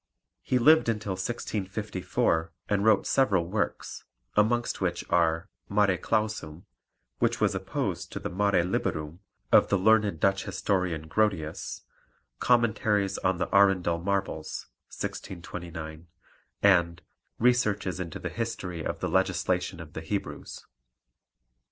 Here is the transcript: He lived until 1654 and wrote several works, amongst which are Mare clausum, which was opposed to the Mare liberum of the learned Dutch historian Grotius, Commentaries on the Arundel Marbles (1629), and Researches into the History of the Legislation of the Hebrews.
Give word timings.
He 0.41 0.57
lived 0.57 0.89
until 0.89 1.11
1654 1.11 2.51
and 2.69 2.83
wrote 2.83 3.05
several 3.05 3.45
works, 3.45 4.03
amongst 4.35 4.81
which 4.81 5.07
are 5.11 5.47
Mare 5.69 5.95
clausum, 5.99 6.65
which 7.19 7.39
was 7.39 7.53
opposed 7.53 8.11
to 8.11 8.19
the 8.19 8.31
Mare 8.31 8.65
liberum 8.65 9.19
of 9.51 9.67
the 9.69 9.77
learned 9.77 10.19
Dutch 10.19 10.45
historian 10.45 11.07
Grotius, 11.07 11.81
Commentaries 12.39 13.19
on 13.19 13.37
the 13.37 13.55
Arundel 13.55 13.99
Marbles 13.99 14.65
(1629), 14.87 16.07
and 16.63 17.03
Researches 17.37 17.99
into 17.99 18.17
the 18.17 18.29
History 18.29 18.83
of 18.83 19.01
the 19.01 19.07
Legislation 19.07 19.79
of 19.79 19.93
the 19.93 20.01
Hebrews. 20.01 20.65